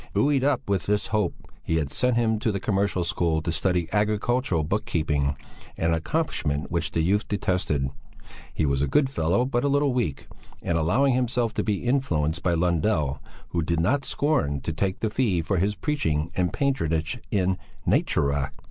Buoyed 0.13 0.43
up 0.43 0.67
with 0.67 0.87
this 0.87 1.09
hope, 1.13 1.35
he 1.61 1.75
had 1.75 1.91
sent 1.91 2.15
him 2.15 2.39
to 2.39 2.51
the 2.51 2.59
Commercial 2.59 3.03
School 3.03 3.39
to 3.43 3.51
study 3.51 3.87
agricultural 3.91 4.63
book 4.63 4.85
keeping, 4.85 5.37
an 5.77 5.93
accomplishment 5.93 6.71
which 6.71 6.89
the 6.89 7.01
youth 7.03 7.27
detested. 7.27 7.87
He 8.51 8.65
was 8.65 8.81
a 8.81 8.87
good 8.87 9.11
fellow 9.11 9.45
but 9.45 9.63
a 9.63 9.67
little 9.67 9.93
weak, 9.93 10.27
and 10.63 10.75
allowing 10.75 11.13
himself 11.13 11.53
to 11.53 11.63
be 11.63 11.83
influenced 11.83 12.41
by 12.41 12.55
Lundell, 12.55 13.21
who 13.49 13.61
did 13.61 13.79
not 13.79 14.03
scorn 14.03 14.59
to 14.61 14.73
take 14.73 15.01
the 15.01 15.11
fee 15.11 15.39
for 15.43 15.57
his 15.57 15.75
preaching 15.75 16.31
and 16.35 16.51
patronage 16.51 17.19
in 17.29 17.59
natura. 17.85 18.51